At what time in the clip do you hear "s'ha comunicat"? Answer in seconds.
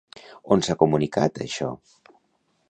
0.67-1.37